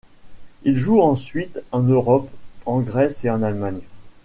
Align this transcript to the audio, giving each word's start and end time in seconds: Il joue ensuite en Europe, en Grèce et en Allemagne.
Il 0.63 0.77
joue 0.77 0.99
ensuite 0.99 1.59
en 1.71 1.83
Europe, 1.83 2.27
en 2.65 2.79
Grèce 2.79 3.23
et 3.23 3.29
en 3.29 3.43
Allemagne. 3.43 3.81